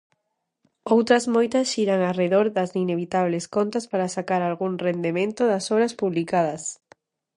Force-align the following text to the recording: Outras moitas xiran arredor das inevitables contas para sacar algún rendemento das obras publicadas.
Outras 0.95 1.23
moitas 1.35 1.65
xiran 1.73 1.99
arredor 2.03 2.45
das 2.57 2.71
inevitables 2.83 3.45
contas 3.55 3.85
para 3.91 4.13
sacar 4.15 4.41
algún 4.43 4.73
rendemento 4.87 5.41
das 5.51 5.65
obras 5.75 5.93
publicadas. 6.01 6.61